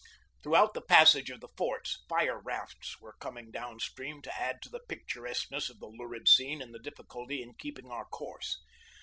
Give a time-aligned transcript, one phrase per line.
[0.41, 4.69] Throughout the passage of the forts fire rafts were coming down stream to add to
[4.69, 8.57] the picturesque ness of the lurid scene and the difficulty of keeping our course.